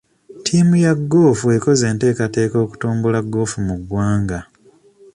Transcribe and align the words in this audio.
Ttiimu 0.39 0.73
ya 0.85 0.93
goofu 1.11 1.45
ekoze 1.55 1.85
enteekateeka 1.91 2.57
okutumbula 2.65 3.19
goofu 3.33 3.57
mu 3.67 3.75
ggwanga. 3.81 4.39